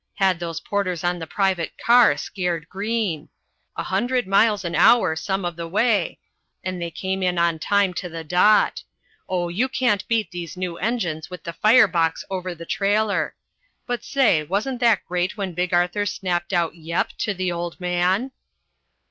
[0.15, 3.29] Had those porters on the private car scared green!
[3.77, 6.17] A hundred miles an hour some o' the way,
[6.63, 8.81] and they came in on time to the dot.
[9.29, 13.35] Oh, you can't beat these new engines with the fire box over the trailer;
[13.85, 18.31] but say, wasn't that great when Big Arthur snapped out 'Yep' to the old man?"